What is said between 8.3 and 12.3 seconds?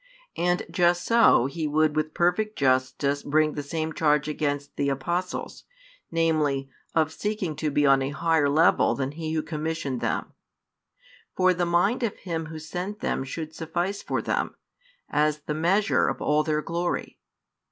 level than He Who commissioned them. For the mind of